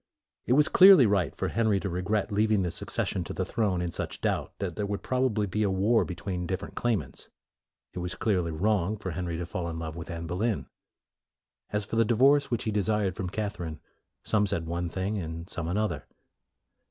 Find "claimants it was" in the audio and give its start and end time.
6.73-8.15